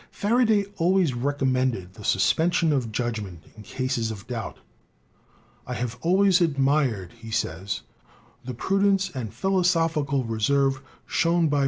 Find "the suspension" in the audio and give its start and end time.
1.93-2.73